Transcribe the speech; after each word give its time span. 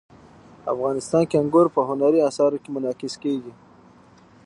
افغانستان 0.73 1.23
کې 1.29 1.35
انګور 1.41 1.67
په 1.75 1.81
هنري 1.89 2.19
اثارو 2.29 2.57
کې 2.63 2.69
منعکس 2.75 3.13
کېږي. 3.23 3.53